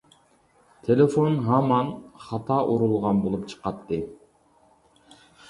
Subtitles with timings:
[0.87, 1.91] تېلېفون ھامان
[2.23, 4.01] خاتا ئۇرۇلغان بولۇپ چىقاتتى.